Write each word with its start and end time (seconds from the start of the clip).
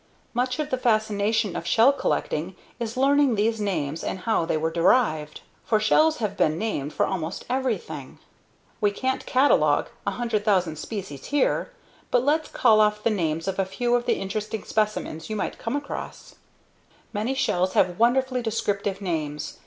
Much 0.33 0.57
of 0.57 0.71
the 0.71 0.79
fascination 0.79 1.55
of 1.55 1.67
shell 1.67 1.93
collecting 1.93 2.55
is 2.79 2.97
learning 2.97 3.35
these 3.35 3.61
names 3.61 4.03
and 4.03 4.21
how 4.21 4.45
they 4.45 4.57
were 4.57 4.71
derived... 4.71 5.41
for 5.63 5.79
shells 5.79 6.17
have 6.17 6.35
been 6.35 6.57
named 6.57 6.91
for 6.91 7.05
almost 7.05 7.45
everything. 7.51 8.17
We 8.81 8.89
can't 8.89 9.23
catalog 9.27 9.89
100,000 10.05 10.75
species 10.77 11.25
here, 11.25 11.71
but 12.09 12.23
let's 12.23 12.49
call 12.49 12.81
off 12.81 13.03
the 13.03 13.11
names 13.11 13.47
of 13.47 13.59
a 13.59 13.63
few 13.65 13.93
of 13.93 14.07
the 14.07 14.15
interesting 14.15 14.63
specimens 14.63 15.29
you 15.29 15.35
might 15.35 15.59
come 15.59 15.75
across. 15.75 16.33
Many 17.13 17.35
shells 17.35 17.73
have 17.73 17.99
wonderfully 17.99 18.41
descriptive 18.41 19.01
names. 19.01 19.59